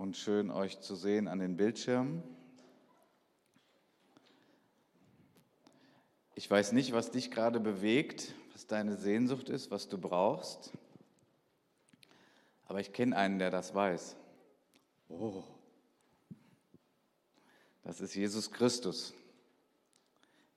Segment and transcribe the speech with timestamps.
[0.00, 2.22] und schön euch zu sehen an den Bildschirmen.
[6.34, 10.72] Ich weiß nicht, was dich gerade bewegt, was deine Sehnsucht ist, was du brauchst,
[12.64, 14.16] aber ich kenne einen, der das weiß.
[15.10, 15.44] Oh,
[17.84, 19.12] das ist Jesus Christus.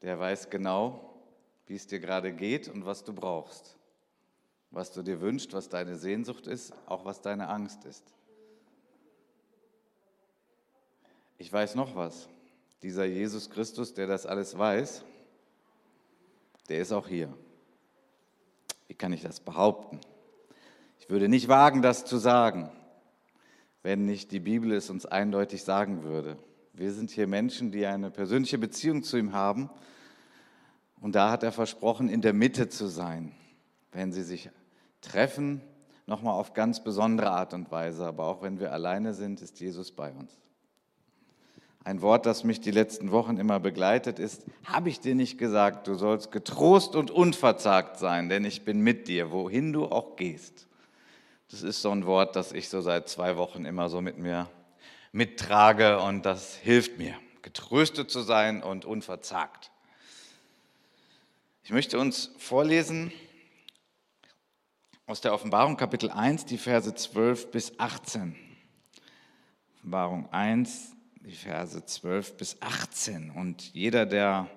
[0.04, 1.21] Der weiß genau,
[1.66, 3.78] wie es dir gerade geht und was du brauchst,
[4.71, 8.14] was du dir wünschst, was deine Sehnsucht ist, auch was deine Angst ist.
[11.37, 12.29] Ich weiß noch was.
[12.82, 15.04] Dieser Jesus Christus, der das alles weiß,
[16.69, 17.33] der ist auch hier.
[18.87, 20.00] Wie kann ich das behaupten?
[21.00, 22.69] Ich würde nicht wagen, das zu sagen,
[23.82, 26.37] wenn nicht die Bibel es uns eindeutig sagen würde.
[26.73, 29.70] Wir sind hier Menschen, die eine persönliche Beziehung zu ihm haben.
[31.01, 33.34] Und da hat er versprochen, in der Mitte zu sein,
[33.92, 34.50] wenn sie sich
[35.02, 35.61] treffen,
[36.06, 38.06] nochmal auf ganz besondere Art und Weise.
[38.06, 40.42] Aber auch wenn wir alleine sind, ist Jesus bei uns.
[41.86, 45.88] Ein Wort, das mich die letzten Wochen immer begleitet, ist, habe ich dir nicht gesagt,
[45.88, 50.67] du sollst getrost und unverzagt sein, denn ich bin mit dir, wohin du auch gehst.
[51.52, 54.50] Das ist so ein Wort, das ich so seit zwei Wochen immer so mit mir
[55.11, 59.70] mittrage und das hilft mir, getröstet zu sein und unverzagt.
[61.66, 63.11] Ich möchte uns vorlesen
[65.06, 68.36] aus der Offenbarung Kapitel 1, die Verse 12 bis 18.
[69.76, 70.94] Offenbarung 1,
[71.26, 73.32] die Verse 12 bis 18.
[73.32, 74.50] Und jeder, der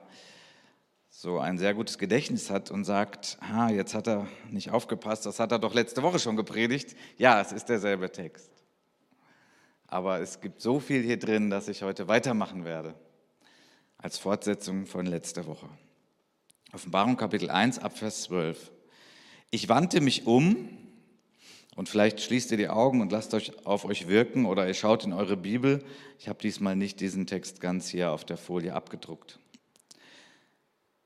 [1.08, 5.40] so ein sehr gutes Gedächtnis hat und sagt, ah, jetzt hat er nicht aufgepasst, das
[5.40, 6.96] hat er doch letzte Woche schon gepredigt.
[7.16, 8.50] Ja, es ist derselbe Text.
[9.86, 12.94] Aber es gibt so viel hier drin, dass ich heute weitermachen werde,
[13.98, 15.68] als Fortsetzung von letzter Woche.
[16.72, 18.72] Offenbarung Kapitel 1 Abvers 12.
[19.50, 20.85] Ich wandte mich um
[21.76, 25.04] und vielleicht schließt ihr die Augen und lasst euch auf euch wirken oder ihr schaut
[25.04, 25.84] in eure Bibel.
[26.18, 29.38] Ich habe diesmal nicht diesen Text ganz hier auf der Folie abgedruckt.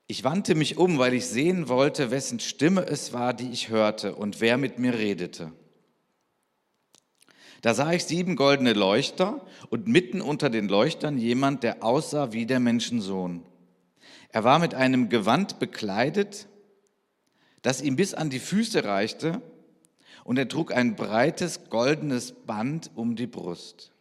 [0.06, 4.14] Ich wandte mich um, weil ich sehen wollte, wessen Stimme es war, die ich hörte
[4.14, 5.52] und wer mit mir redete.
[7.62, 12.46] Da sah ich sieben goldene Leuchter und mitten unter den Leuchtern jemand, der aussah wie
[12.46, 13.42] der Menschensohn.
[14.30, 16.46] Er war mit einem Gewand bekleidet,
[17.62, 19.42] das ihm bis an die Füße reichte
[20.24, 23.92] und er trug ein breites goldenes Band um die Brust.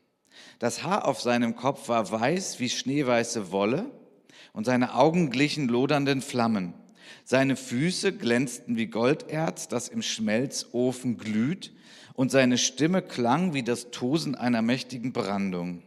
[0.59, 3.89] Das Haar auf seinem Kopf war weiß wie schneeweiße Wolle
[4.53, 6.73] und seine Augen glichen lodernden Flammen.
[7.23, 11.73] Seine Füße glänzten wie Golderz, das im Schmelzofen glüht,
[12.13, 15.83] und seine Stimme klang wie das Tosen einer mächtigen Brandung.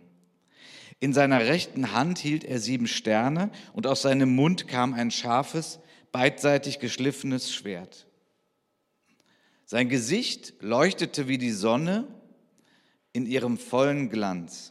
[0.99, 5.81] In seiner rechten Hand hielt er sieben Sterne, und aus seinem Mund kam ein scharfes,
[6.13, 8.07] beidseitig geschliffenes Schwert.
[9.73, 12.07] Sein Gesicht leuchtete wie die Sonne
[13.15, 14.71] in ihrem vollen Glanz.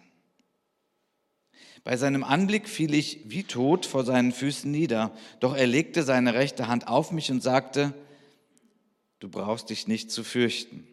[1.84, 6.36] Bei seinem Anblick fiel ich wie tot vor seinen Füßen nieder, doch er legte seine
[6.36, 7.96] rechte Hand auf mich und sagte,
[9.18, 10.86] du brauchst dich nicht zu fürchten.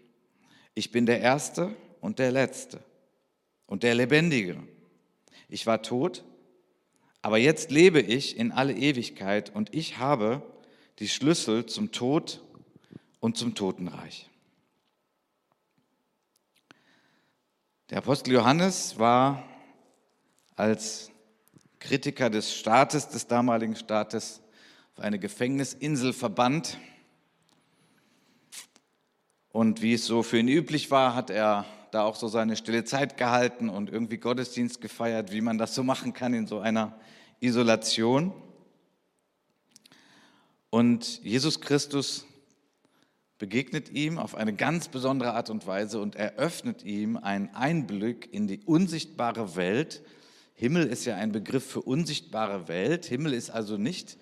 [0.72, 2.82] Ich bin der Erste und der Letzte
[3.66, 4.56] und der Lebendige.
[5.50, 6.24] Ich war tot,
[7.20, 10.40] aber jetzt lebe ich in alle Ewigkeit und ich habe
[10.98, 12.40] die Schlüssel zum Tod
[13.20, 14.28] und zum Totenreich.
[17.90, 19.42] Der Apostel Johannes war
[20.56, 21.10] als
[21.78, 24.40] Kritiker des Staates, des damaligen Staates,
[24.94, 26.78] auf eine Gefängnisinsel verbannt.
[29.50, 32.84] Und wie es so für ihn üblich war, hat er da auch so seine stille
[32.84, 36.98] Zeit gehalten und irgendwie Gottesdienst gefeiert, wie man das so machen kann in so einer
[37.40, 38.32] Isolation.
[40.70, 42.26] Und Jesus Christus
[43.38, 48.48] begegnet ihm auf eine ganz besondere Art und Weise und eröffnet ihm einen Einblick in
[48.48, 50.02] die unsichtbare Welt.
[50.54, 53.06] Himmel ist ja ein Begriff für unsichtbare Welt.
[53.06, 54.18] Himmel ist also nicht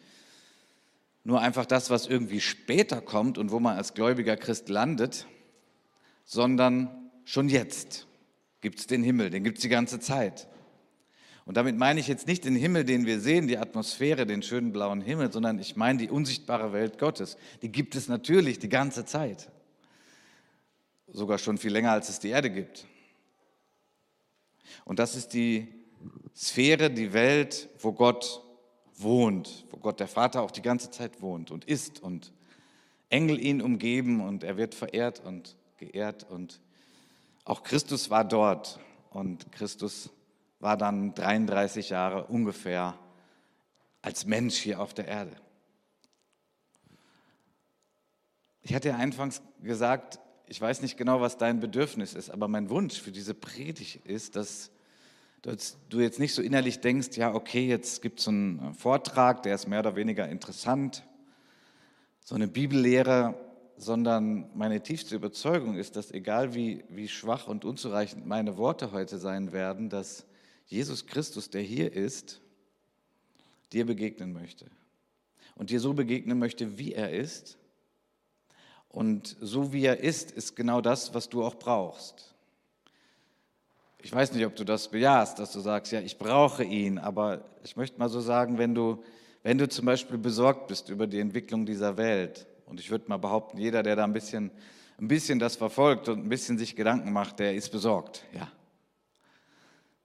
[1.25, 5.27] nur einfach das, was irgendwie später kommt und wo man als gläubiger Christ landet,
[6.25, 8.07] sondern schon jetzt
[8.61, 10.47] gibt es den Himmel, den gibt es die ganze Zeit.
[11.47, 14.73] Und damit meine ich jetzt nicht den Himmel, den wir sehen, die Atmosphäre, den schönen
[14.73, 17.37] blauen Himmel, sondern ich meine die unsichtbare Welt Gottes.
[17.63, 19.49] Die gibt es natürlich die ganze Zeit.
[21.07, 22.85] Sogar schon viel länger, als es die Erde gibt.
[24.85, 25.69] Und das ist die
[26.35, 28.43] Sphäre, die Welt, wo Gott
[28.97, 32.33] wohnt, wo Gott der Vater auch die ganze Zeit wohnt und ist und
[33.09, 36.61] Engel ihn umgeben und er wird verehrt und geehrt und
[37.45, 40.11] auch Christus war dort und Christus
[40.61, 42.99] war dann 33 Jahre ungefähr
[44.03, 45.33] als Mensch hier auf der Erde.
[48.63, 50.19] Ich hatte ja anfangs gesagt,
[50.49, 54.37] ich weiß nicht genau, was dein Bedürfnis ist, aber mein Wunsch für diese Predigt ist,
[54.37, 54.71] dass
[55.89, 59.69] du jetzt nicht so innerlich denkst, ja, okay, jetzt gibt es einen Vortrag, der ist
[59.69, 61.05] mehr oder weniger interessant,
[62.25, 63.35] so eine Bibellehre,
[63.77, 69.19] sondern meine tiefste Überzeugung ist, dass egal wie, wie schwach und unzureichend meine Worte heute
[69.19, 70.27] sein werden, dass
[70.67, 72.41] Jesus Christus, der hier ist,
[73.73, 74.67] dir begegnen möchte.
[75.55, 77.57] Und dir so begegnen möchte, wie er ist.
[78.89, 82.35] Und so wie er ist, ist genau das, was du auch brauchst.
[84.03, 87.45] Ich weiß nicht, ob du das bejahst, dass du sagst, ja, ich brauche ihn, aber
[87.65, 89.03] ich möchte mal so sagen, wenn du,
[89.43, 93.17] wenn du zum Beispiel besorgt bist über die Entwicklung dieser Welt, und ich würde mal
[93.17, 94.51] behaupten, jeder, der da ein bisschen,
[95.01, 98.51] ein bisschen das verfolgt und ein bisschen sich Gedanken macht, der ist besorgt, ja.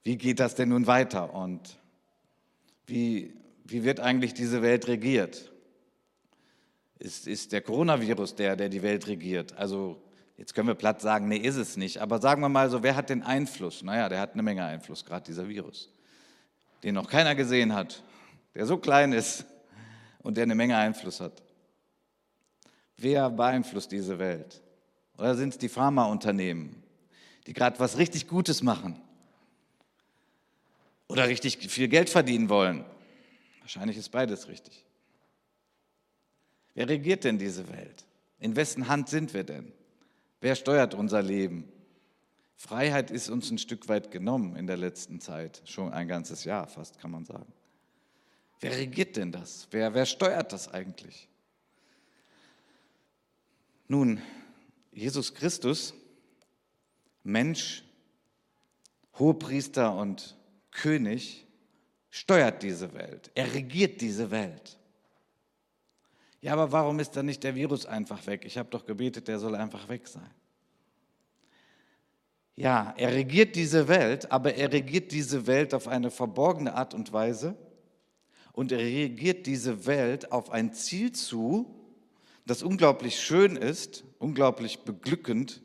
[0.04, 1.78] Wie geht das denn nun weiter und
[2.88, 3.34] wie,
[3.64, 5.52] wie wird eigentlich diese Welt regiert?
[6.98, 9.56] Ist, ist der Coronavirus der, der die Welt regiert?
[9.58, 10.02] Also
[10.38, 12.00] jetzt können wir platt sagen, nee, ist es nicht.
[12.00, 13.84] Aber sagen wir mal so, wer hat den Einfluss?
[13.84, 15.90] Naja, der hat eine Menge Einfluss, gerade dieser Virus,
[16.84, 18.04] den noch keiner gesehen hat,
[18.56, 19.46] der so klein ist
[20.20, 21.42] und der eine Menge Einfluss hat.
[22.98, 24.62] Wer beeinflusst diese Welt?
[25.18, 26.84] Oder sind es die Pharmaunternehmen,
[27.48, 29.02] die gerade was richtig Gutes machen?
[31.12, 32.86] Oder richtig viel Geld verdienen wollen?
[33.60, 34.86] Wahrscheinlich ist beides richtig.
[36.74, 38.06] Wer regiert denn diese Welt?
[38.40, 39.74] In wessen Hand sind wir denn?
[40.40, 41.70] Wer steuert unser Leben?
[42.56, 46.66] Freiheit ist uns ein Stück weit genommen in der letzten Zeit, schon ein ganzes Jahr
[46.68, 47.52] fast, kann man sagen.
[48.62, 49.68] Wer regiert denn das?
[49.72, 51.28] Wer, wer steuert das eigentlich?
[53.90, 54.22] Nun,
[54.94, 55.94] Jesus Christus,
[57.24, 57.84] Mensch,
[59.20, 60.38] Hohepriester und
[60.72, 61.48] König,
[62.10, 63.32] steuert diese Welt.
[63.36, 64.78] Er regiert diese Welt.
[66.42, 68.46] Ja, aber warum ist dann nicht der Virus einfach weg?
[68.46, 70.30] Ich habe doch gebetet, der soll einfach weg sein.
[72.56, 77.14] Ja, er regiert diese Welt, aber er regiert diese Welt auf eine verborgene Art und
[77.14, 77.56] Weise
[78.52, 81.74] und er regiert diese Welt auf ein Ziel zu,
[82.46, 85.62] das unglaublich schön ist, unglaublich beglückend,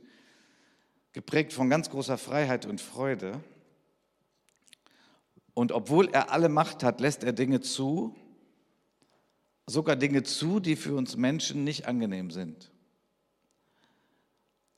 [1.12, 3.40] geprägt von ganz großer Freiheit und Freude.
[5.56, 8.14] Und obwohl er alle Macht hat, lässt er Dinge zu,
[9.66, 12.70] sogar Dinge zu, die für uns Menschen nicht angenehm sind.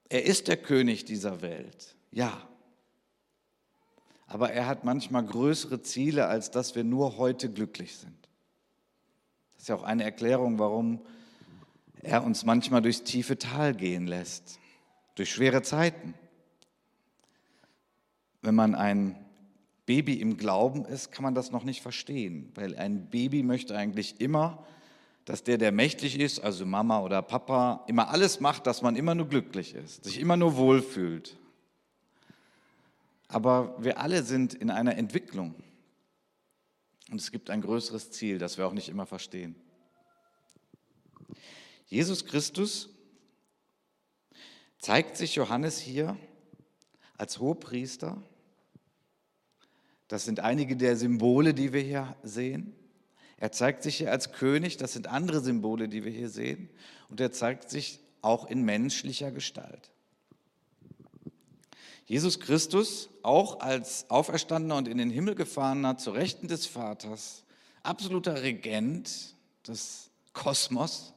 [0.09, 2.49] Er ist der König dieser Welt, ja.
[4.29, 8.29] Aber er hat manchmal größere Ziele, als dass wir nur heute glücklich sind.
[9.55, 11.05] Das ist ja auch eine Erklärung, warum
[12.03, 14.61] er uns manchmal durchs tiefe Tal gehen lässt,
[15.17, 16.15] durch schwere Zeiten.
[18.43, 19.25] Wenn man ein
[19.89, 24.21] Baby im Glauben ist, kann man das noch nicht verstehen, weil ein Baby möchte eigentlich
[24.21, 24.67] immer,
[25.25, 29.15] dass der, der mächtig ist, also Mama oder Papa, immer alles macht, dass man immer
[29.15, 31.39] nur glücklich ist, sich immer nur wohlfühlt.
[33.29, 35.55] Aber wir alle sind in einer Entwicklung
[37.11, 39.57] und es gibt ein größeres Ziel, das wir auch nicht immer verstehen.
[41.87, 42.91] Jesus Christus
[44.81, 46.19] zeigt sich Johannes hier
[47.17, 48.23] als Hohepriester.
[50.09, 52.75] Das sind einige der Symbole, die wir hier sehen.
[53.37, 56.69] Er zeigt sich hier als König, das sind andere Symbole, die wir hier sehen.
[57.09, 59.91] Und er zeigt sich auch in menschlicher Gestalt.
[62.07, 67.45] Jesus Christus, auch als Auferstandener und in den Himmel gefahrener, zu Rechten des Vaters,
[67.83, 69.37] absoluter Regent
[69.67, 71.13] des Kosmos,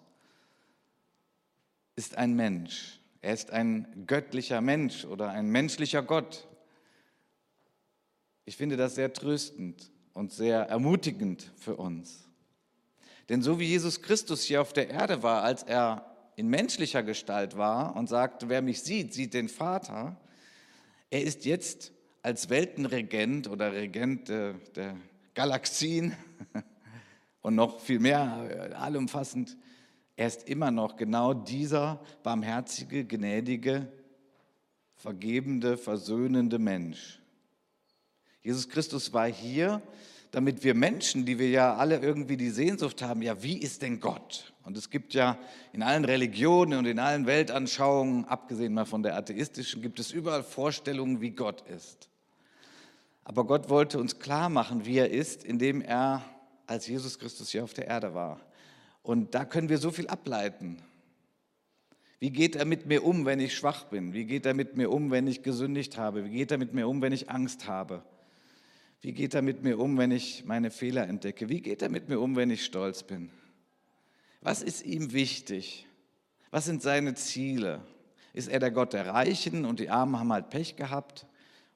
[1.95, 2.99] ist ein Mensch.
[3.21, 6.47] Er ist ein göttlicher Mensch oder ein menschlicher Gott.
[8.51, 12.27] Ich finde das sehr tröstend und sehr ermutigend für uns.
[13.29, 16.05] Denn so wie Jesus Christus hier auf der Erde war, als er
[16.35, 20.19] in menschlicher Gestalt war und sagte, wer mich sieht, sieht den Vater,
[21.09, 21.93] er ist jetzt
[22.23, 24.97] als Weltenregent oder Regent der, der
[25.33, 26.13] Galaxien
[27.41, 29.55] und noch viel mehr allumfassend
[30.17, 33.89] er ist immer noch genau dieser barmherzige, gnädige,
[34.97, 37.20] vergebende, versöhnende Mensch.
[38.43, 39.81] Jesus Christus war hier,
[40.31, 43.99] damit wir Menschen, die wir ja alle irgendwie die Sehnsucht haben, ja, wie ist denn
[43.99, 44.53] Gott?
[44.63, 45.37] Und es gibt ja
[45.73, 50.43] in allen Religionen und in allen Weltanschauungen, abgesehen mal von der atheistischen, gibt es überall
[50.43, 52.09] Vorstellungen, wie Gott ist.
[53.23, 56.23] Aber Gott wollte uns klar machen, wie er ist, indem er
[56.65, 58.39] als Jesus Christus hier auf der Erde war.
[59.03, 60.77] Und da können wir so viel ableiten.
[62.19, 64.13] Wie geht er mit mir um, wenn ich schwach bin?
[64.13, 66.25] Wie geht er mit mir um, wenn ich gesündigt habe?
[66.25, 68.03] Wie geht er mit mir um, wenn ich Angst habe?
[69.01, 71.49] Wie geht er mit mir um, wenn ich meine Fehler entdecke?
[71.49, 73.31] Wie geht er mit mir um, wenn ich stolz bin?
[74.41, 75.87] Was ist ihm wichtig?
[76.51, 77.81] Was sind seine Ziele?
[78.33, 81.25] Ist er der Gott der Reichen und die Armen haben halt Pech gehabt?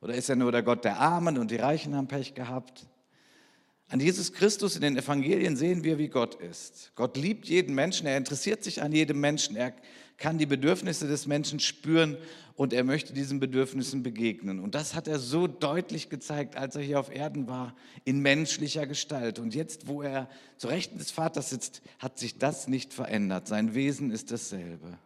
[0.02, 2.88] Oder ist er nur der Gott der Armen und die Reichen haben Pech gehabt?
[3.88, 6.92] An Jesus Christus in den Evangelien sehen wir, wie Gott ist.
[6.96, 9.74] Gott liebt jeden Menschen, er interessiert sich an jedem Menschen, er
[10.18, 12.18] kann die Bedürfnisse des Menschen spüren
[12.56, 14.60] und er möchte diesen Bedürfnissen begegnen.
[14.60, 18.88] Und das hat er so deutlich gezeigt, als er hier auf Erden war, in menschlicher
[18.88, 19.40] Gestalt.
[19.40, 23.48] Und jetzt, wo er zu Rechten des Vaters sitzt, hat sich das nicht verändert.
[23.48, 24.98] Sein Wesen ist dasselbe.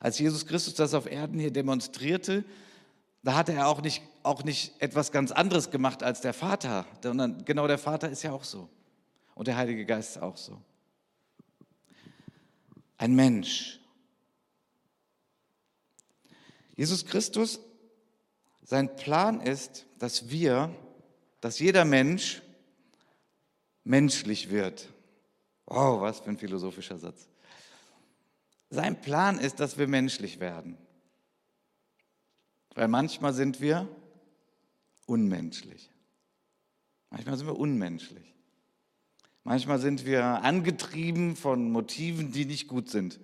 [0.00, 2.44] Als Jesus Christus das auf Erden hier demonstrierte,
[3.22, 7.44] da hatte er auch nicht, auch nicht etwas ganz anderes gemacht als der Vater, sondern
[7.44, 8.68] genau der Vater ist ja auch so.
[9.34, 10.60] Und der Heilige Geist ist auch so.
[12.96, 13.81] Ein Mensch.
[16.76, 17.60] Jesus Christus,
[18.62, 20.74] sein Plan ist, dass wir,
[21.40, 22.42] dass jeder Mensch
[23.84, 24.88] menschlich wird.
[25.66, 27.28] Wow, was für ein philosophischer Satz.
[28.70, 30.78] Sein Plan ist, dass wir menschlich werden.
[32.74, 33.86] Weil manchmal sind wir
[35.06, 35.90] unmenschlich.
[37.10, 38.32] Manchmal sind wir unmenschlich.
[39.44, 43.20] Manchmal sind wir angetrieben von Motiven, die nicht gut sind.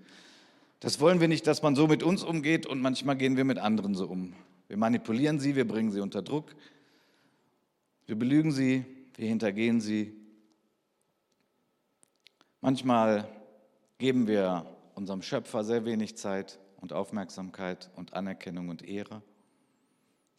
[0.81, 3.59] Das wollen wir nicht, dass man so mit uns umgeht und manchmal gehen wir mit
[3.59, 4.35] anderen so um.
[4.69, 6.55] Wir manipulieren sie, wir bringen sie unter Druck,
[8.07, 8.85] wir belügen sie,
[9.17, 10.15] wir hintergehen sie.
[12.61, 13.29] Manchmal
[13.99, 19.23] geben wir unserem Schöpfer sehr wenig Zeit und Aufmerksamkeit und Anerkennung und Ehre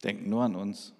[0.02, 0.94] denken nur an uns,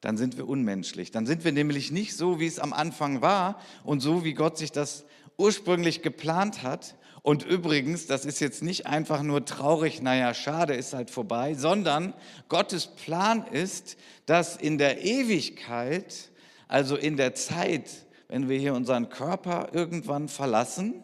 [0.00, 1.10] dann sind wir unmenschlich.
[1.10, 4.58] Dann sind wir nämlich nicht so, wie es am Anfang war und so, wie Gott
[4.58, 5.04] sich das
[5.38, 6.96] ursprünglich geplant hat.
[7.22, 12.14] Und übrigens, das ist jetzt nicht einfach nur traurig, naja, schade, ist halt vorbei, sondern
[12.48, 16.30] Gottes Plan ist, dass in der Ewigkeit,
[16.68, 21.02] also in der Zeit, wenn wir hier unseren Körper irgendwann verlassen,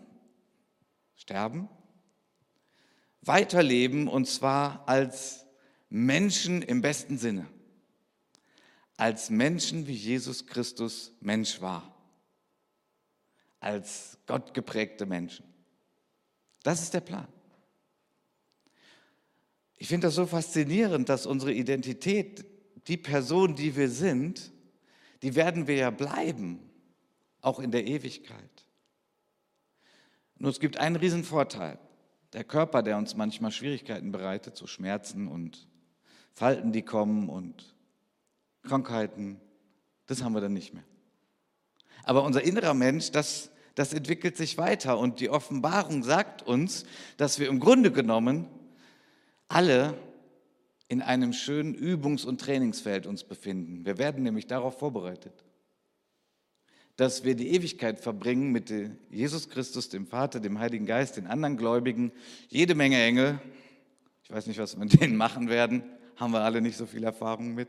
[1.16, 1.68] sterben,
[3.22, 5.46] weiterleben und zwar als
[5.88, 7.46] Menschen im besten Sinne.
[8.96, 11.93] Als Menschen, wie Jesus Christus Mensch war.
[13.64, 15.46] Als gottgeprägte Menschen.
[16.62, 17.28] Das ist der Plan.
[19.78, 22.44] Ich finde das so faszinierend, dass unsere Identität,
[22.88, 24.52] die Person, die wir sind,
[25.22, 26.58] die werden wir ja bleiben,
[27.40, 28.66] auch in der Ewigkeit.
[30.36, 31.78] Nur es gibt einen riesen Vorteil.
[32.34, 35.68] Der Körper, der uns manchmal Schwierigkeiten bereitet, so Schmerzen und
[36.34, 37.74] Falten, die kommen und
[38.62, 39.40] Krankheiten,
[40.04, 40.84] das haben wir dann nicht mehr.
[42.02, 46.84] Aber unser innerer Mensch, das, das entwickelt sich weiter und die Offenbarung sagt uns,
[47.16, 48.46] dass wir im Grunde genommen
[49.48, 49.94] alle
[50.88, 53.84] in einem schönen Übungs- und Trainingsfeld uns befinden.
[53.84, 55.44] Wir werden nämlich darauf vorbereitet,
[56.96, 58.72] dass wir die Ewigkeit verbringen mit
[59.10, 62.12] Jesus Christus, dem Vater, dem Heiligen Geist, den anderen Gläubigen,
[62.48, 63.40] jede Menge Engel.
[64.22, 65.82] Ich weiß nicht, was wir mit denen machen werden
[66.16, 67.68] haben wir alle nicht so viel Erfahrung mit.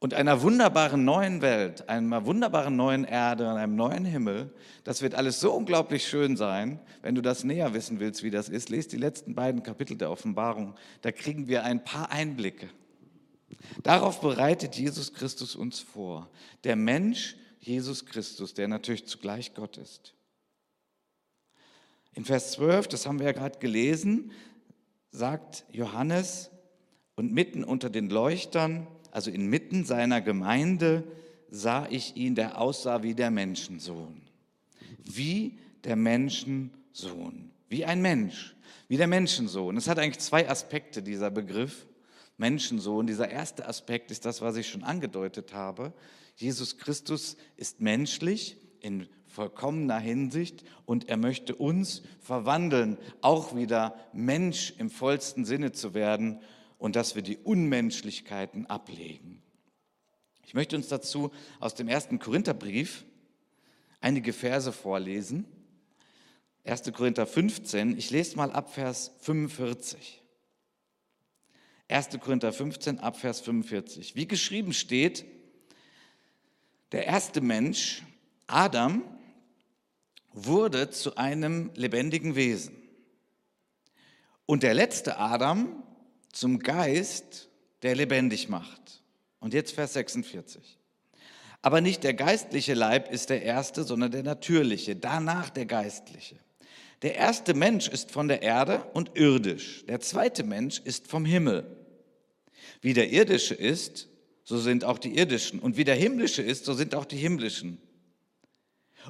[0.00, 4.52] Und einer wunderbaren neuen Welt, einer wunderbaren neuen Erde, einem neuen Himmel,
[4.84, 6.78] das wird alles so unglaublich schön sein.
[7.02, 10.10] Wenn du das näher wissen willst, wie das ist, lest die letzten beiden Kapitel der
[10.12, 10.74] Offenbarung.
[11.02, 12.68] Da kriegen wir ein paar Einblicke.
[13.82, 16.28] Darauf bereitet Jesus Christus uns vor.
[16.62, 20.14] Der Mensch Jesus Christus, der natürlich zugleich Gott ist.
[22.14, 24.30] In Vers 12, das haben wir ja gerade gelesen,
[25.10, 26.50] sagt Johannes,
[27.18, 28.86] und mitten unter den Leuchtern,
[29.18, 31.02] also inmitten seiner Gemeinde,
[31.50, 34.22] sah ich ihn, der aussah wie der Menschensohn.
[35.02, 37.50] Wie der Menschensohn.
[37.68, 38.54] Wie ein Mensch.
[38.86, 39.76] Wie der Menschensohn.
[39.76, 41.88] Es hat eigentlich zwei Aspekte, dieser Begriff.
[42.36, 43.08] Menschensohn.
[43.08, 45.92] Dieser erste Aspekt ist das, was ich schon angedeutet habe.
[46.36, 54.74] Jesus Christus ist menschlich in vollkommener Hinsicht und er möchte uns verwandeln, auch wieder Mensch
[54.78, 56.38] im vollsten Sinne zu werden
[56.78, 59.42] und dass wir die Unmenschlichkeiten ablegen.
[60.46, 61.30] Ich möchte uns dazu
[61.60, 63.04] aus dem ersten Korintherbrief
[64.00, 65.44] einige Verse vorlesen.
[66.64, 66.92] 1.
[66.92, 70.22] Korinther 15, ich lese mal ab Vers 45.
[71.88, 72.08] 1.
[72.20, 74.14] Korinther 15 ab Vers 45.
[74.14, 75.24] Wie geschrieben steht,
[76.92, 78.02] der erste Mensch,
[78.46, 79.02] Adam,
[80.32, 82.76] wurde zu einem lebendigen Wesen.
[84.46, 85.82] Und der letzte Adam
[86.32, 87.48] zum Geist,
[87.82, 89.02] der lebendig macht.
[89.40, 90.78] Und jetzt Vers 46.
[91.62, 96.36] Aber nicht der geistliche Leib ist der erste, sondern der natürliche, danach der geistliche.
[97.02, 99.84] Der erste Mensch ist von der Erde und irdisch.
[99.86, 101.76] Der zweite Mensch ist vom Himmel.
[102.80, 104.08] Wie der irdische ist,
[104.44, 105.60] so sind auch die irdischen.
[105.60, 107.80] Und wie der himmlische ist, so sind auch die himmlischen.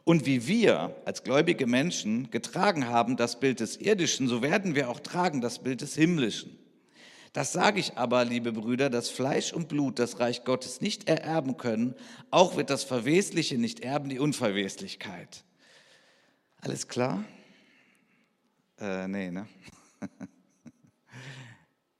[0.04, 4.90] Und wie wir als gläubige Menschen getragen haben das Bild des Irdischen, so werden wir
[4.90, 6.58] auch tragen das Bild des Himmlischen.
[7.32, 11.56] Das sage ich aber, liebe Brüder, dass Fleisch und Blut das Reich Gottes nicht ererben
[11.56, 11.94] können,
[12.30, 15.44] auch wird das Verwesliche nicht erben, die Unverweslichkeit.
[16.60, 17.24] Alles klar?
[18.80, 19.46] Äh, nee, ne?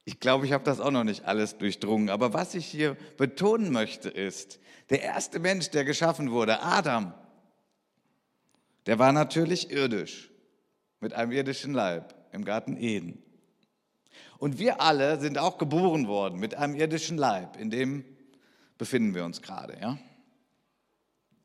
[0.04, 2.08] Ich glaube, ich habe das auch noch nicht alles durchdrungen.
[2.08, 4.58] Aber was ich hier betonen möchte, ist,
[4.88, 7.12] der erste Mensch, der geschaffen wurde, Adam,
[8.86, 10.30] der war natürlich irdisch,
[11.00, 13.22] mit einem irdischen Leib im Garten Eden.
[14.38, 18.04] Und wir alle sind auch geboren worden mit einem irdischen Leib, in dem
[18.78, 19.78] befinden wir uns gerade.
[19.80, 19.98] Ja?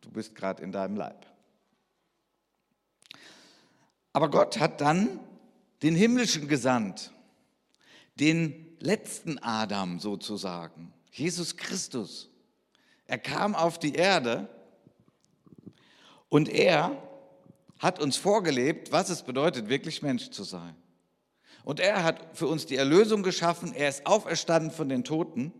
[0.01, 1.25] Du bist gerade in deinem Leib.
[4.13, 5.19] Aber Gott hat dann
[5.81, 7.11] den himmlischen gesandt,
[8.15, 12.29] den letzten Adam sozusagen, Jesus Christus.
[13.05, 14.47] Er kam auf die Erde
[16.29, 17.01] und er
[17.79, 20.75] hat uns vorgelebt, was es bedeutet, wirklich Mensch zu sein.
[21.63, 25.53] Und er hat für uns die Erlösung geschaffen, er ist auferstanden von den Toten.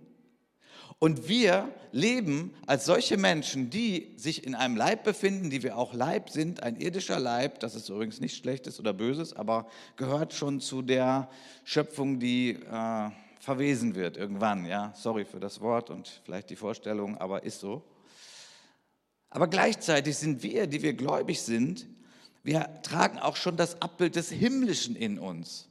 [1.00, 5.94] Und wir leben als solche Menschen, die sich in einem Leib befinden, die wir auch
[5.94, 9.68] Leib sind, ein irdischer Leib, das ist übrigens nichts Schlechtes oder Böses, aber
[9.98, 11.30] gehört schon zu der
[11.64, 14.66] Schöpfung, die äh, verwesen wird irgendwann.
[14.66, 17.84] Ja, sorry für das Wort und vielleicht die Vorstellung, aber ist so.
[19.30, 21.88] Aber gleichzeitig sind wir, die wir gläubig sind,
[22.44, 25.70] wir tragen auch schon das Abbild des Himmlischen in uns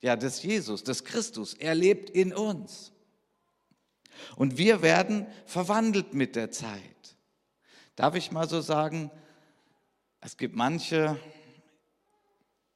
[0.00, 1.54] ja, des Jesus, des Christus.
[1.54, 2.92] Er lebt in uns.
[4.36, 7.16] Und wir werden verwandelt mit der Zeit.
[7.96, 9.10] Darf ich mal so sagen,
[10.20, 11.18] es gibt manche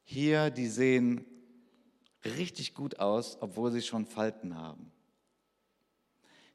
[0.05, 1.25] hier, die sehen
[2.25, 4.91] richtig gut aus, obwohl sie schon Falten haben.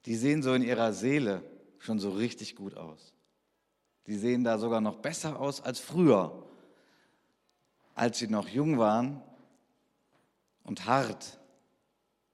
[0.06, 1.44] Die sehen so in ihrer Seele
[1.80, 3.14] schon so richtig gut aus.
[4.08, 6.48] Die sehen da sogar noch besser aus als früher,
[7.94, 9.22] als sie noch jung waren
[10.70, 11.40] und hart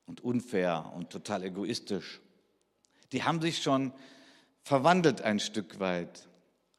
[0.06, 2.20] und unfair und total egoistisch.
[3.14, 3.94] Die haben sich schon
[4.62, 6.28] verwandelt ein Stück weit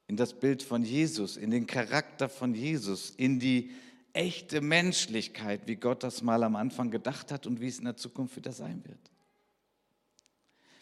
[0.06, 3.70] in das Bild von Jesus, in den Charakter von Jesus, in die
[4.12, 7.96] echte Menschlichkeit, wie Gott das mal am Anfang gedacht hat und wie es in der
[7.96, 9.10] Zukunft wieder sein wird.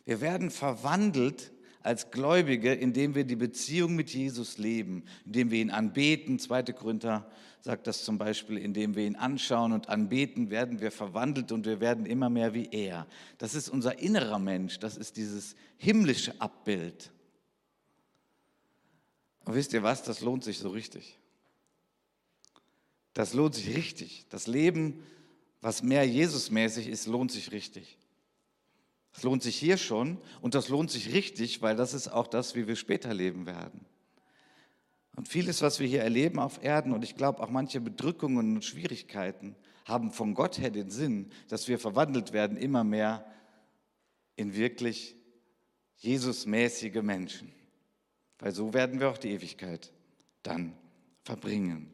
[0.04, 5.70] Wir werden verwandelt als Gläubige, indem wir die Beziehung mit Jesus leben, indem wir ihn
[5.70, 6.40] anbeten.
[6.40, 7.30] Zweite Korinther
[7.64, 11.80] sagt das zum Beispiel, indem wir ihn anschauen und anbeten, werden wir verwandelt und wir
[11.80, 13.06] werden immer mehr wie er.
[13.38, 17.10] Das ist unser innerer Mensch, das ist dieses himmlische Abbild.
[19.46, 21.18] Und wisst ihr was, das lohnt sich so richtig.
[23.14, 24.26] Das lohnt sich richtig.
[24.28, 25.02] Das Leben,
[25.62, 27.96] was mehr Jesusmäßig ist, lohnt sich richtig.
[29.14, 32.54] Das lohnt sich hier schon und das lohnt sich richtig, weil das ist auch das,
[32.56, 33.86] wie wir später leben werden.
[35.16, 38.64] Und vieles, was wir hier erleben auf Erden und ich glaube auch manche Bedrückungen und
[38.64, 43.24] Schwierigkeiten haben von Gott her den Sinn, dass wir verwandelt werden immer mehr
[44.36, 45.16] in wirklich
[45.98, 47.52] Jesusmäßige Menschen.
[48.38, 49.92] Weil so werden wir auch die Ewigkeit
[50.42, 50.76] dann
[51.22, 51.90] verbringen.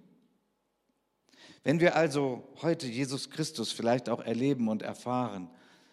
[1.62, 5.50] Wenn wir also heute Jesus Christus vielleicht auch erleben und erfahren,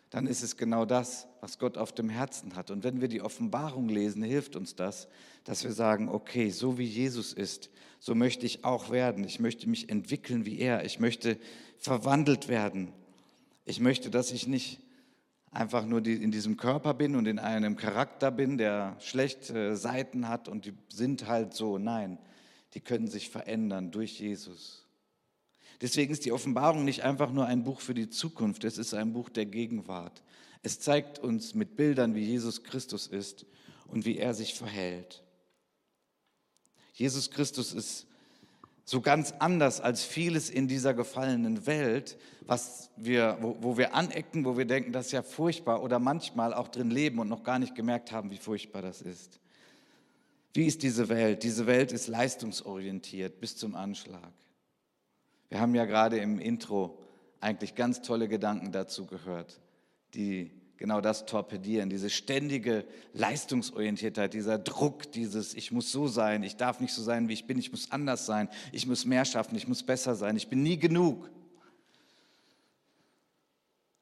[0.09, 2.71] dann ist es genau das, was Gott auf dem Herzen hat.
[2.71, 5.07] Und wenn wir die Offenbarung lesen, hilft uns das,
[5.43, 9.23] dass wir sagen, okay, so wie Jesus ist, so möchte ich auch werden.
[9.23, 10.85] Ich möchte mich entwickeln wie er.
[10.85, 11.37] Ich möchte
[11.77, 12.93] verwandelt werden.
[13.65, 14.79] Ich möchte, dass ich nicht
[15.51, 20.47] einfach nur in diesem Körper bin und in einem Charakter bin, der schlechte Seiten hat
[20.47, 21.77] und die sind halt so.
[21.77, 22.17] Nein,
[22.73, 24.86] die können sich verändern durch Jesus.
[25.81, 29.13] Deswegen ist die Offenbarung nicht einfach nur ein Buch für die Zukunft, es ist ein
[29.13, 30.23] Buch der Gegenwart.
[30.63, 33.45] Es zeigt uns mit Bildern, wie Jesus Christus ist
[33.87, 35.23] und wie er sich verhält.
[36.93, 38.07] Jesus Christus ist
[38.83, 44.45] so ganz anders als vieles in dieser gefallenen Welt, was wir, wo, wo wir anecken,
[44.45, 47.59] wo wir denken, das ist ja furchtbar oder manchmal auch drin leben und noch gar
[47.59, 49.39] nicht gemerkt haben, wie furchtbar das ist.
[50.53, 51.43] Wie ist diese Welt?
[51.43, 54.33] Diese Welt ist leistungsorientiert bis zum Anschlag.
[55.49, 56.99] Wir haben ja gerade im Intro
[57.39, 59.61] eigentlich ganz tolle Gedanken dazu gehört,
[60.13, 66.55] die genau das torpedieren, diese ständige Leistungsorientiertheit, dieser Druck, dieses Ich muss so sein, ich
[66.55, 69.55] darf nicht so sein, wie ich bin, ich muss anders sein, ich muss mehr schaffen,
[69.55, 71.29] ich muss besser sein, ich bin nie genug.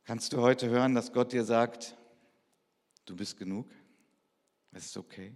[0.04, 1.96] Kannst du heute hören, dass Gott dir sagt,
[3.06, 3.68] du bist genug,
[4.72, 5.34] es ist okay,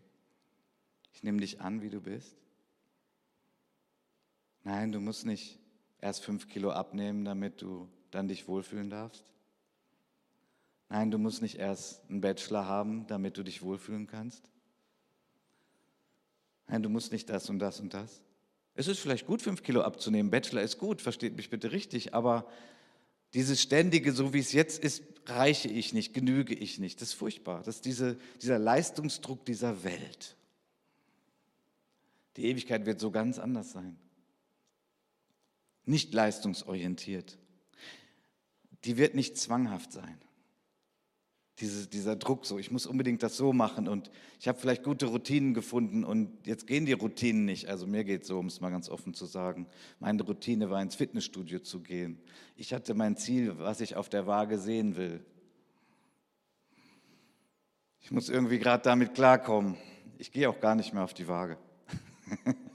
[1.14, 2.36] ich nehme dich an, wie du bist?
[4.64, 5.59] Nein, du musst nicht
[6.02, 9.24] erst fünf Kilo abnehmen, damit du dann dich wohlfühlen darfst?
[10.90, 14.50] Nein, du musst nicht erst einen Bachelor haben, damit du dich wohlfühlen kannst.
[16.68, 18.22] Nein, du musst nicht das und das und das.
[18.76, 20.32] Es ist vielleicht gut, fünf Kilo abzunehmen.
[20.32, 22.48] Bachelor ist gut, versteht mich bitte richtig, aber
[23.34, 27.02] dieses ständige, so wie es jetzt ist, reiche ich nicht, genüge ich nicht.
[27.02, 27.62] Das ist furchtbar.
[27.64, 30.36] Das ist diese, dieser Leistungsdruck dieser Welt.
[32.38, 33.98] Die Ewigkeit wird so ganz anders sein.
[35.90, 37.40] Nicht leistungsorientiert.
[38.84, 40.20] Die wird nicht zwanghaft sein.
[41.58, 45.08] Diese, dieser Druck so, ich muss unbedingt das so machen und ich habe vielleicht gute
[45.08, 47.70] Routinen gefunden und jetzt gehen die Routinen nicht.
[47.70, 49.66] Also mir geht es so, um es mal ganz offen zu sagen.
[50.00, 52.22] Meine Routine war ins Fitnessstudio zu gehen.
[52.56, 55.26] Ich hatte mein Ziel, was ich auf der Waage sehen will.
[58.00, 59.76] Ich muss irgendwie gerade damit klarkommen.
[60.20, 61.58] Ich gehe auch gar nicht mehr auf die Waage.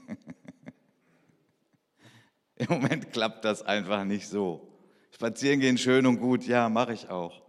[2.57, 4.67] Im Moment klappt das einfach nicht so.
[5.11, 7.41] Spazieren gehen schön und gut, ja, mache ich auch.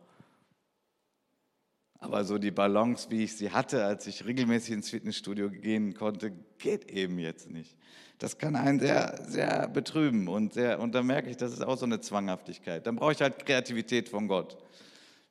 [1.99, 6.33] Aber so die Balance, wie ich sie hatte, als ich regelmäßig ins Fitnessstudio gehen konnte,
[6.59, 7.77] geht eben jetzt nicht.
[8.19, 11.77] Das kann einen sehr, sehr betrüben und, sehr, und da merke ich, das ist auch
[11.77, 12.87] so eine Zwanghaftigkeit.
[12.87, 14.57] Dann brauche ich halt Kreativität von Gott.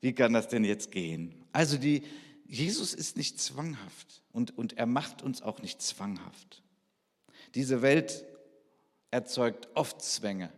[0.02, 1.34] Wie kann das denn jetzt gehen?
[1.52, 2.04] Also die,
[2.46, 6.62] Jesus ist nicht zwanghaft und, und er macht uns auch nicht zwanghaft.
[7.56, 8.26] Diese Welt
[9.16, 10.52] erzeugt oft Zwänge.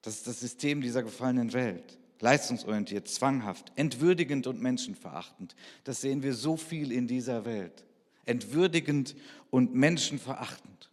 [0.00, 1.98] Das ist das System dieser gefallenen Welt.
[2.20, 5.54] Leistungsorientiert, zwanghaft, entwürdigend und menschenverachtend.
[5.84, 7.84] Das sehen wir so viel in dieser Welt.
[8.24, 9.14] Entwürdigend
[9.50, 10.90] und menschenverachtend.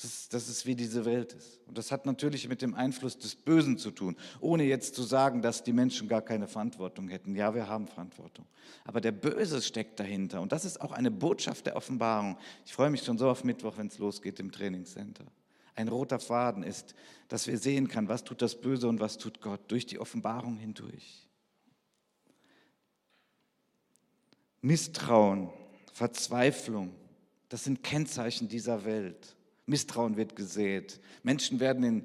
[0.00, 1.58] Das, das ist wie diese Welt ist.
[1.66, 5.42] Und das hat natürlich mit dem Einfluss des Bösen zu tun, ohne jetzt zu sagen,
[5.42, 7.34] dass die Menschen gar keine Verantwortung hätten.
[7.34, 8.46] Ja, wir haben Verantwortung.
[8.84, 10.40] Aber der Böse steckt dahinter.
[10.40, 12.38] Und das ist auch eine Botschaft der Offenbarung.
[12.64, 15.24] Ich freue mich schon so auf Mittwoch, wenn es losgeht im Trainingscenter.
[15.74, 16.94] Ein roter Faden ist,
[17.26, 20.58] dass wir sehen kann, was tut das Böse und was tut Gott durch die Offenbarung
[20.58, 21.26] hindurch.
[24.60, 25.50] Misstrauen,
[25.92, 26.94] Verzweiflung,
[27.48, 29.34] das sind Kennzeichen dieser Welt.
[29.68, 31.00] Misstrauen wird gesät.
[31.22, 32.04] Menschen werden in,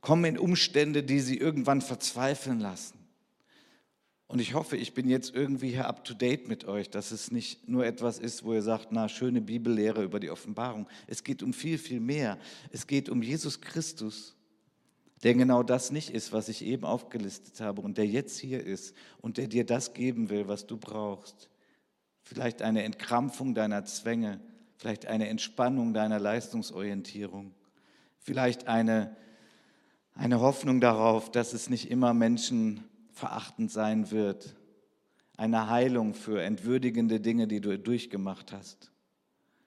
[0.00, 2.96] kommen in Umstände, die sie irgendwann verzweifeln lassen.
[4.28, 7.30] Und ich hoffe, ich bin jetzt irgendwie hier up to date mit euch, dass es
[7.30, 10.88] nicht nur etwas ist, wo ihr sagt, na, schöne Bibellehre über die Offenbarung.
[11.06, 12.36] Es geht um viel, viel mehr.
[12.72, 14.34] Es geht um Jesus Christus,
[15.22, 18.96] der genau das nicht ist, was ich eben aufgelistet habe und der jetzt hier ist
[19.20, 21.48] und der dir das geben will, was du brauchst.
[22.22, 24.40] Vielleicht eine Entkrampfung deiner Zwänge,
[24.76, 27.54] vielleicht eine Entspannung deiner Leistungsorientierung,
[28.18, 29.16] vielleicht eine,
[30.14, 34.54] eine Hoffnung darauf, dass es nicht immer menschenverachtend sein wird,
[35.36, 38.90] eine Heilung für entwürdigende Dinge, die du durchgemacht hast.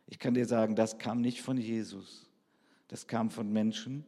[0.08, 2.28] Ich kann dir sagen, das kam nicht von Jesus,
[2.88, 4.06] das kam von Menschen.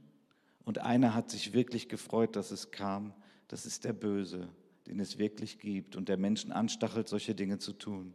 [0.63, 3.13] Und einer hat sich wirklich gefreut, dass es kam,
[3.47, 4.47] das ist der Böse,
[4.87, 5.95] den es wirklich gibt.
[5.95, 8.13] Und der Menschen anstachelt, solche Dinge zu tun.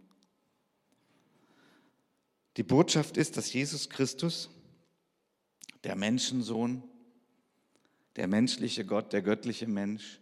[2.57, 4.49] Die Botschaft ist, dass Jesus Christus,
[5.85, 6.83] der Menschensohn,
[8.17, 10.21] der menschliche Gott, der göttliche Mensch,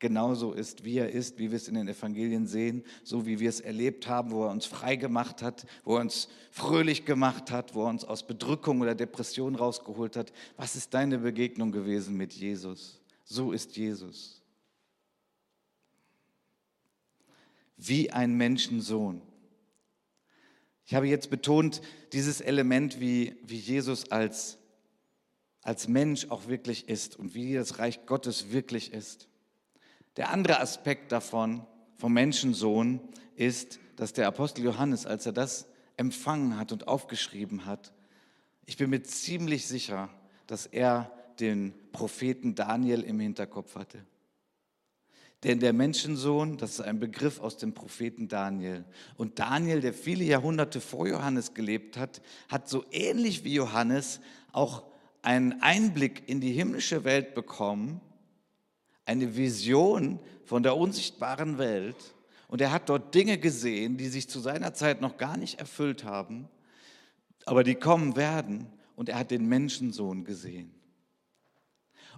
[0.00, 3.48] genauso ist, wie er ist, wie wir es in den Evangelien sehen, so wie wir
[3.48, 7.74] es erlebt haben, wo er uns frei gemacht hat, wo er uns fröhlich gemacht hat,
[7.74, 10.32] wo er uns aus Bedrückung oder Depression rausgeholt hat.
[10.56, 13.00] Was ist deine Begegnung gewesen mit Jesus?
[13.24, 14.42] So ist Jesus.
[17.76, 19.22] Wie ein Menschensohn.
[20.90, 24.58] Ich habe jetzt betont, dieses Element, wie, wie Jesus als,
[25.62, 29.28] als Mensch auch wirklich ist und wie das Reich Gottes wirklich ist.
[30.16, 31.64] Der andere Aspekt davon,
[31.96, 32.98] vom Menschensohn,
[33.36, 37.92] ist, dass der Apostel Johannes, als er das empfangen hat und aufgeschrieben hat,
[38.66, 40.10] ich bin mir ziemlich sicher,
[40.48, 44.04] dass er den Propheten Daniel im Hinterkopf hatte.
[45.42, 48.84] Denn der Menschensohn, das ist ein Begriff aus dem Propheten Daniel.
[49.16, 54.20] Und Daniel, der viele Jahrhunderte vor Johannes gelebt hat, hat so ähnlich wie Johannes
[54.52, 54.84] auch
[55.22, 58.02] einen Einblick in die himmlische Welt bekommen,
[59.06, 62.14] eine Vision von der unsichtbaren Welt.
[62.48, 66.04] Und er hat dort Dinge gesehen, die sich zu seiner Zeit noch gar nicht erfüllt
[66.04, 66.48] haben,
[67.46, 68.66] aber die kommen werden.
[68.94, 70.74] Und er hat den Menschensohn gesehen.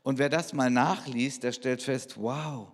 [0.03, 2.73] Und wer das mal nachliest, der stellt fest, wow,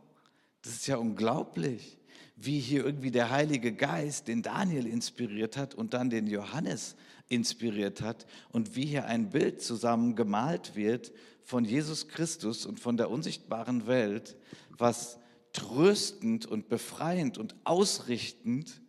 [0.69, 1.97] das ist ja unglaublich,
[2.37, 6.95] wie hier irgendwie der Heilige Geist den Daniel inspiriert hat und dann den Johannes
[7.31, 11.11] inspiriert hat und wie hier ein Bild zusammen gemalt wird
[11.43, 14.37] von Jesus Christus und von der unsichtbaren Welt,
[14.69, 15.19] was
[15.55, 18.83] tröstend und befreiend und ausrichtend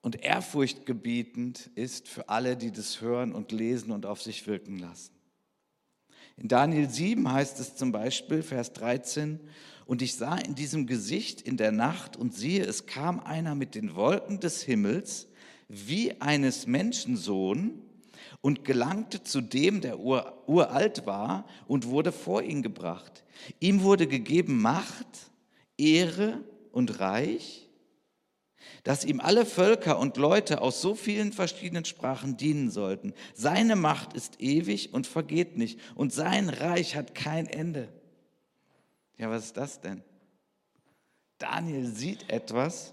[0.00, 5.12] und ehrfurchtgebietend ist für alle, die das hören und lesen und auf sich wirken lassen.
[6.38, 9.38] In Daniel 7 heißt es zum Beispiel, Vers 13,
[9.86, 13.74] und ich sah in diesem Gesicht in der Nacht und siehe, es kam einer mit
[13.74, 15.28] den Wolken des Himmels,
[15.68, 17.82] wie eines Menschensohn
[18.40, 23.24] und gelangte zu dem, der ur, uralt war und wurde vor ihn gebracht.
[23.60, 25.30] Ihm wurde gegeben Macht,
[25.78, 27.68] Ehre und Reich,
[28.84, 33.14] dass ihm alle Völker und Leute aus so vielen verschiedenen Sprachen dienen sollten.
[33.34, 37.88] Seine Macht ist ewig und vergeht nicht und sein Reich hat kein Ende.
[39.22, 40.02] Ja, was ist das denn?
[41.38, 42.92] Daniel sieht etwas,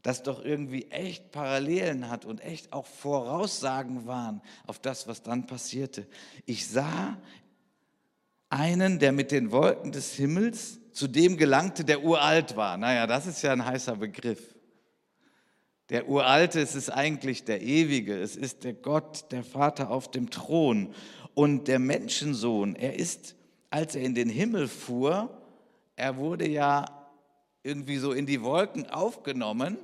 [0.00, 5.46] das doch irgendwie echt Parallelen hat und echt auch Voraussagen waren auf das, was dann
[5.46, 6.06] passierte.
[6.46, 7.18] Ich sah
[8.48, 12.78] einen, der mit den Wolken des Himmels zu dem gelangte, der uralt war.
[12.78, 14.54] Naja, das ist ja ein heißer Begriff.
[15.90, 20.30] Der Uralte, es ist eigentlich der Ewige, es ist der Gott, der Vater auf dem
[20.30, 20.94] Thron.
[21.34, 23.36] Und der Menschensohn, er ist,
[23.70, 25.30] als er in den Himmel fuhr,
[25.96, 26.86] er wurde ja
[27.62, 29.78] irgendwie so in die Wolken aufgenommen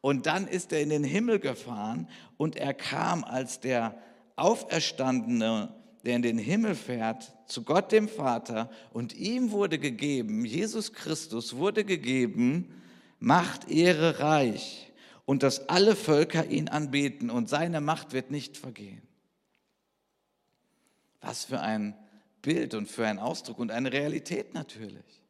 [0.00, 3.98] und dann ist er in den Himmel gefahren und er kam als der
[4.36, 10.92] Auferstandene, der in den Himmel fährt, zu Gott dem Vater und ihm wurde gegeben, Jesus
[10.92, 12.82] Christus wurde gegeben,
[13.18, 14.92] Macht, Ehre, Reich
[15.24, 19.00] und dass alle Völker ihn anbeten und seine Macht wird nicht vergehen.
[21.22, 21.94] Was für ein
[22.44, 25.22] Bild und für ein Ausdruck und eine Realität natürlich.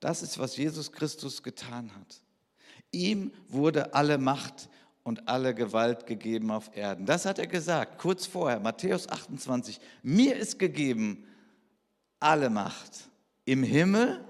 [0.00, 2.20] Das ist, was Jesus Christus getan hat.
[2.92, 4.68] Ihm wurde alle Macht
[5.02, 7.06] und alle Gewalt gegeben auf Erden.
[7.06, 9.80] Das hat er gesagt, kurz vorher, Matthäus 28.
[10.02, 11.26] Mir ist gegeben
[12.20, 13.08] alle Macht
[13.46, 14.22] im Himmel,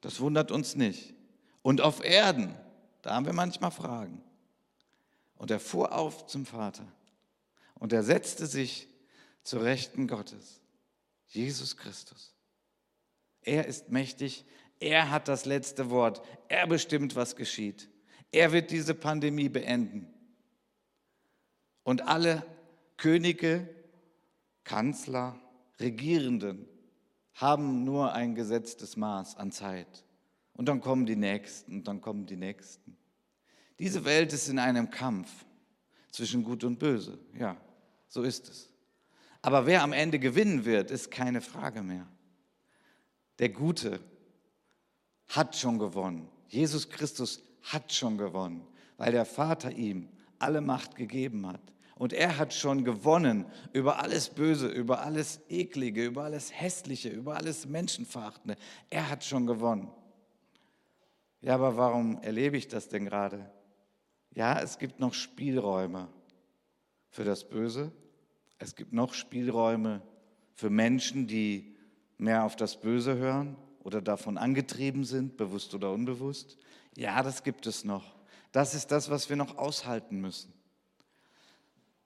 [0.00, 1.14] das wundert uns nicht,
[1.60, 2.54] und auf Erden,
[3.02, 4.22] da haben wir manchmal Fragen.
[5.36, 6.86] Und er fuhr auf zum Vater
[7.74, 8.88] und er setzte sich
[9.42, 10.62] zur Rechten Gottes,
[11.34, 12.34] Jesus Christus.
[13.42, 14.44] Er ist mächtig,
[14.80, 16.22] er hat das letzte Wort.
[16.48, 17.88] Er bestimmt, was geschieht.
[18.32, 20.12] Er wird diese Pandemie beenden.
[21.82, 22.44] Und alle
[22.96, 23.68] Könige,
[24.64, 25.38] Kanzler,
[25.78, 26.68] Regierenden
[27.34, 30.04] haben nur ein gesetztes Maß an Zeit.
[30.54, 32.96] Und dann kommen die Nächsten und dann kommen die Nächsten.
[33.78, 35.44] Diese Welt ist in einem Kampf
[36.10, 37.18] zwischen Gut und Böse.
[37.36, 37.56] Ja,
[38.08, 38.73] so ist es.
[39.44, 42.06] Aber wer am Ende gewinnen wird, ist keine Frage mehr.
[43.38, 44.00] Der Gute
[45.28, 46.30] hat schon gewonnen.
[46.48, 51.60] Jesus Christus hat schon gewonnen, weil der Vater ihm alle Macht gegeben hat.
[51.96, 57.36] Und er hat schon gewonnen über alles Böse, über alles Eklige, über alles Hässliche, über
[57.36, 58.56] alles Menschenverachtende.
[58.88, 59.90] Er hat schon gewonnen.
[61.42, 63.50] Ja, aber warum erlebe ich das denn gerade?
[64.34, 66.08] Ja, es gibt noch Spielräume
[67.10, 67.92] für das Böse.
[68.58, 70.02] Es gibt noch Spielräume
[70.54, 71.76] für Menschen, die
[72.18, 76.56] mehr auf das Böse hören oder davon angetrieben sind, bewusst oder unbewusst?
[76.96, 78.14] Ja, das gibt es noch.
[78.52, 80.52] Das ist das, was wir noch aushalten müssen.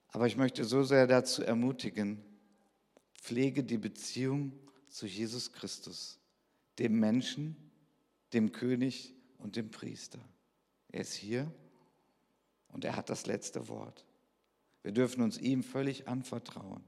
[0.09, 2.23] Aber ich möchte so sehr dazu ermutigen,
[3.13, 4.51] pflege die Beziehung
[4.87, 6.19] zu Jesus Christus,
[6.79, 7.55] dem Menschen,
[8.33, 10.19] dem König und dem Priester.
[10.91, 11.51] Er ist hier
[12.69, 14.05] und er hat das letzte Wort.
[14.83, 16.83] Wir dürfen uns ihm völlig anvertrauen.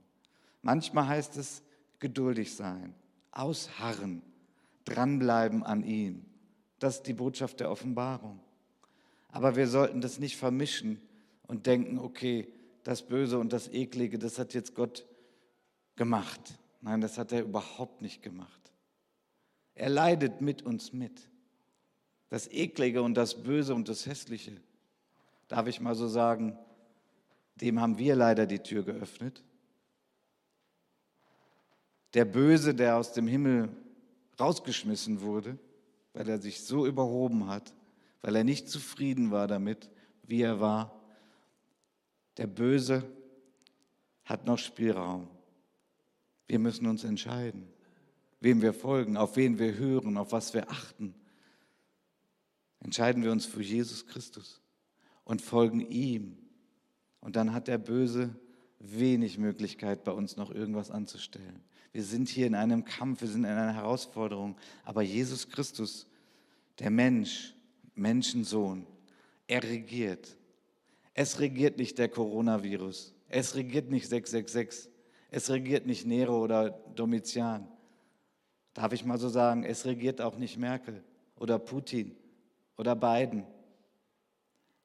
[0.62, 1.64] Manchmal heißt es
[2.00, 2.94] geduldig sein,
[3.32, 4.22] ausharren,
[4.86, 6.26] dranbleiben an ihm.
[6.80, 8.40] Das ist die Botschaft der Offenbarung.
[9.30, 11.00] Aber wir sollten das nicht vermischen
[11.48, 12.48] und denken, okay,
[12.84, 15.06] das Böse und das Eklige, das hat jetzt Gott
[15.96, 16.42] gemacht.
[16.82, 18.62] Nein, das hat er überhaupt nicht gemacht.
[19.76, 21.30] Er leidet mit uns mit.
[22.30, 24.54] Das Eklige und das Böse und das Hässliche,
[25.48, 26.58] darf ich mal so sagen,
[27.62, 29.44] dem haben wir leider die Tür geöffnet.
[32.14, 33.70] Der Böse, der aus dem Himmel
[34.40, 35.58] rausgeschmissen wurde,
[36.14, 37.74] weil er sich so überhoben hat,
[38.22, 39.90] weil er nicht zufrieden war damit,
[40.24, 41.02] wie er war.
[42.38, 43.04] Der Böse
[44.26, 45.28] hat noch Spielraum.
[46.48, 47.68] Wir müssen uns entscheiden,
[48.40, 51.16] wem wir folgen, auf wen wir hören, auf was wir achten.
[52.80, 54.62] Entscheiden wir uns für Jesus Christus
[55.24, 56.41] und folgen ihm.
[57.22, 58.36] Und dann hat der Böse
[58.80, 61.62] wenig Möglichkeit, bei uns noch irgendwas anzustellen.
[61.94, 64.58] Wir sind hier in einem Kampf, wir sind in einer Herausforderung.
[64.84, 66.08] Aber Jesus Christus,
[66.80, 67.56] der Mensch,
[67.96, 68.88] Menschensohn,
[69.48, 70.38] er regiert.
[71.14, 73.14] Es regiert nicht der Coronavirus.
[73.28, 74.90] Es regiert nicht 666.
[75.30, 77.68] Es regiert nicht Nero oder Domitian.
[78.74, 81.04] Darf ich mal so sagen, es regiert auch nicht Merkel
[81.36, 82.16] oder Putin
[82.78, 83.46] oder Biden.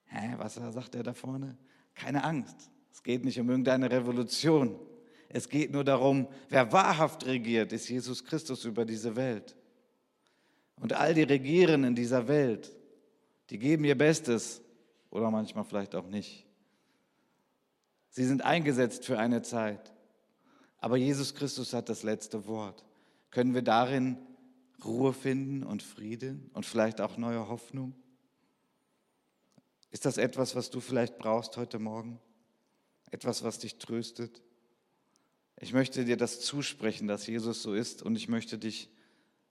[0.06, 1.56] Hä, was sagt er da vorne?
[1.96, 2.70] Keine Angst.
[2.92, 4.78] Es geht nicht um irgendeine Revolution.
[5.28, 9.56] Es geht nur darum, wer wahrhaft regiert, ist Jesus Christus über diese Welt.
[10.80, 12.72] Und all die Regierenden dieser Welt,
[13.50, 14.62] die geben ihr Bestes,
[15.10, 16.46] oder manchmal vielleicht auch nicht.
[18.10, 19.92] Sie sind eingesetzt für eine Zeit.
[20.78, 22.84] Aber Jesus Christus hat das letzte Wort.
[23.30, 24.18] Können wir darin
[24.84, 27.94] Ruhe finden und Frieden und vielleicht auch neue Hoffnung?
[29.96, 32.20] Ist das etwas, was du vielleicht brauchst heute Morgen?
[33.12, 34.42] Etwas, was dich tröstet?
[35.58, 38.90] Ich möchte dir das zusprechen, dass Jesus so ist und ich möchte dich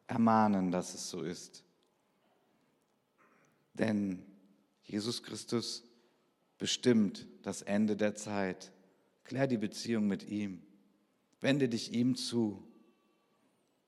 [0.06, 1.64] ermahnen, dass es so ist.
[3.74, 4.24] Denn
[4.84, 5.84] Jesus Christus
[6.60, 8.72] bestimmt das Ende der Zeit.
[9.24, 10.62] Klär die Beziehung mit ihm.
[11.42, 12.64] Wende dich ihm zu.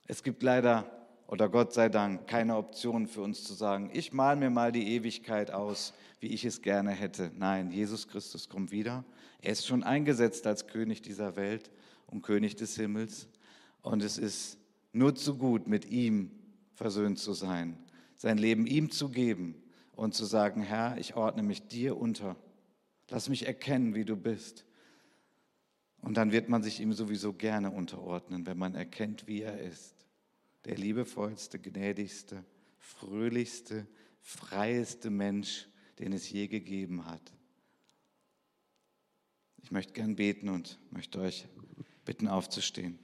[0.08, 0.96] Es gibt leider
[1.28, 4.88] oder Gott sei Dank keine Option für uns zu sagen, ich mal mir mal die
[4.96, 7.32] Ewigkeit aus, wie ich es gerne hätte.
[7.36, 9.04] Nein, Jesus Christus kommt wieder.
[9.42, 11.70] Er ist schon eingesetzt als König dieser Welt
[12.08, 13.28] und König des Himmels.
[13.82, 14.58] Und es ist
[14.94, 16.32] nur zu gut, mit ihm
[16.74, 17.78] versöhnt zu sein,
[18.16, 19.56] sein Leben ihm zu geben
[19.96, 22.36] und zu sagen, Herr, ich ordne mich dir unter.
[23.10, 24.66] Lass mich erkennen, wie du bist.
[26.02, 29.96] Und dann wird man sich ihm sowieso gerne unterordnen, wenn man erkennt, wie er ist.
[30.67, 32.43] Der liebevollste, gnädigste,
[32.77, 33.88] fröhlichste,
[34.19, 37.34] freieste Mensch, den es je gegeben hat.
[39.63, 41.47] Ich möchte gern beten und möchte euch
[42.03, 42.99] bitten aufzustehen.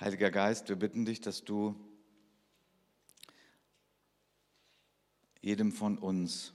[0.00, 1.76] Heiliger Geist, wir bitten dich, dass du
[5.40, 6.52] jedem von uns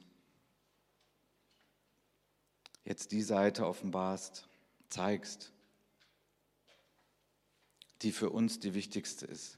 [2.83, 4.48] jetzt die Seite offenbarst,
[4.89, 5.51] zeigst,
[8.01, 9.57] die für uns die wichtigste ist,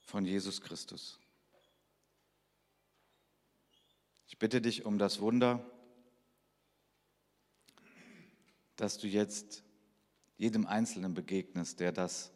[0.00, 1.18] von Jesus Christus.
[4.28, 5.64] Ich bitte dich um das Wunder,
[8.76, 9.62] dass du jetzt
[10.38, 12.32] jedem Einzelnen begegnest, der das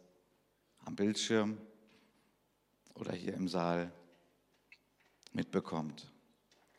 [0.85, 1.59] am Bildschirm
[2.95, 3.93] oder hier im Saal
[5.33, 6.11] mitbekommt.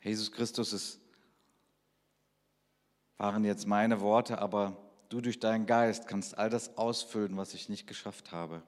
[0.02, 1.00] Jesus Christus, es
[3.18, 7.70] waren jetzt meine Worte, aber du durch deinen Geist kannst all das ausfüllen, was ich
[7.70, 8.64] nicht geschafft habe.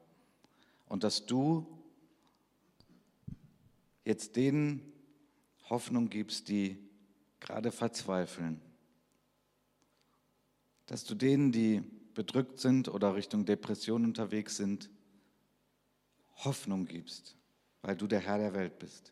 [0.87, 1.67] Und dass du
[4.05, 4.81] jetzt denen
[5.69, 6.77] Hoffnung gibst, die
[7.39, 8.61] gerade verzweifeln.
[10.85, 14.89] Dass du denen, die bedrückt sind oder Richtung Depression unterwegs sind,
[16.37, 17.35] Hoffnung gibst,
[17.81, 19.11] weil du der Herr der Welt bist.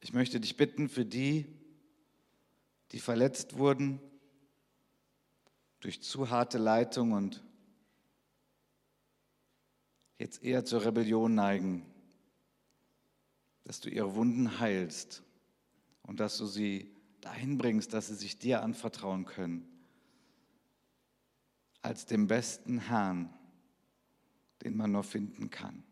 [0.00, 1.46] Ich möchte dich bitten für die,
[2.94, 4.00] die verletzt wurden
[5.80, 7.42] durch zu harte Leitung und
[10.16, 11.84] jetzt eher zur Rebellion neigen,
[13.64, 15.24] dass du ihre Wunden heilst
[16.02, 19.68] und dass du sie dahin bringst, dass sie sich dir anvertrauen können
[21.82, 23.28] als dem besten Herrn,
[24.62, 25.82] den man nur finden kann.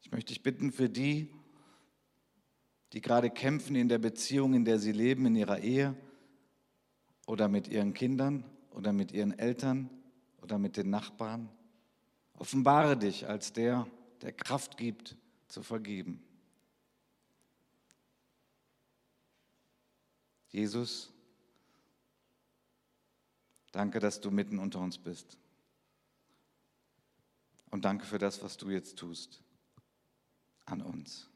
[0.00, 1.32] Ich möchte dich bitten für die,
[2.92, 5.96] die gerade kämpfen in der Beziehung, in der sie leben, in ihrer Ehe
[7.26, 9.90] oder mit ihren Kindern oder mit ihren Eltern
[10.40, 11.48] oder mit den Nachbarn.
[12.34, 13.86] Offenbare dich als der,
[14.20, 15.16] der Kraft gibt,
[15.48, 16.22] zu vergeben.
[20.48, 21.12] Jesus,
[23.72, 25.38] Danke, dass du mitten unter uns bist.
[27.70, 29.42] Und danke für das, was du jetzt tust
[30.66, 31.28] an uns.